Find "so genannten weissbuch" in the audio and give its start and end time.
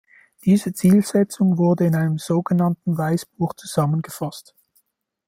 2.17-3.53